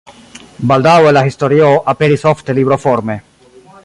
[0.71, 3.19] Baldaŭe la historio aperis ofte libroforme.